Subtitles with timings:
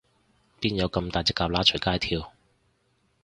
[0.59, 2.33] 邊有噉大隻蛤乸隨街跳